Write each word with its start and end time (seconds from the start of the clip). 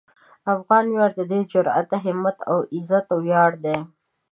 د 0.43 0.45
افغان 0.57 0.85
ویاړ 0.89 1.11
د 1.15 1.19
ده 1.29 1.37
د 1.41 1.47
جرئت، 1.51 1.89
همت 2.05 2.37
او 2.51 2.57
عزت 2.75 3.07
ویاړ 3.23 3.51
دی. 3.63 3.77